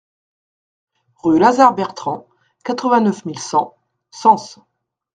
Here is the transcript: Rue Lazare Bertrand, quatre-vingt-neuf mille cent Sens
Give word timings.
Rue 1.17 1.37
Lazare 1.37 1.75
Bertrand, 1.75 2.25
quatre-vingt-neuf 2.63 3.23
mille 3.25 3.37
cent 3.37 3.75
Sens 4.09 4.57